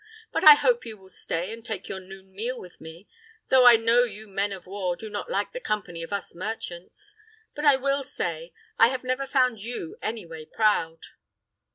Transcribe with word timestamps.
But 0.31 0.43
I 0.43 0.55
hope 0.55 0.83
you 0.83 0.97
will 0.97 1.11
stay 1.11 1.53
and 1.53 1.63
take 1.63 1.87
your 1.87 1.99
noon 1.99 2.31
meal 2.33 2.59
with 2.59 2.81
me; 2.81 3.07
though 3.49 3.67
I 3.67 3.75
know 3.75 4.01
you 4.03 4.27
men 4.27 4.51
of 4.51 4.65
war 4.65 4.95
do 4.95 5.11
not 5.11 5.29
like 5.29 5.51
the 5.51 5.59
company 5.59 6.01
of 6.01 6.11
us 6.11 6.33
merchants. 6.33 7.13
But 7.53 7.65
I 7.65 7.75
will 7.75 8.01
say, 8.01 8.51
I 8.79 8.87
have 8.87 9.03
never 9.03 9.27
found 9.27 9.61
you 9.61 9.97
any 10.01 10.25
way 10.25 10.45
proud." 10.47 11.05